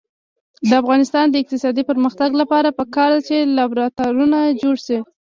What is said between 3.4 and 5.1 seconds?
لابراتوارونه جوړ شي.